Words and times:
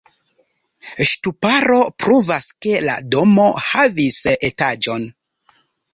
Ŝtuparo 1.09 1.77
pruvas, 2.03 2.47
ke 2.67 2.73
la 2.87 2.95
domo 3.17 3.45
havis 3.67 4.19
etaĝon. 4.51 5.07